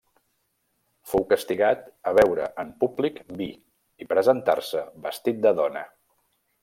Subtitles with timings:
[1.09, 3.51] Fou castigat a beure en públic vi
[4.05, 5.85] i presentar-se vestit de dona.